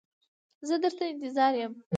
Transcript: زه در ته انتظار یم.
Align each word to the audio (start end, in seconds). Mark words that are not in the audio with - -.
زه 0.67 0.75
در 0.83 0.93
ته 0.97 1.05
انتظار 1.13 1.53
یم. 1.61 1.73